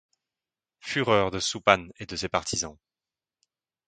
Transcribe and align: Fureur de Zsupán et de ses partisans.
Fureur 0.79 1.29
de 1.29 1.39
Zsupán 1.39 1.91
et 1.99 2.07
de 2.07 2.15
ses 2.15 2.27
partisans. 2.27 2.75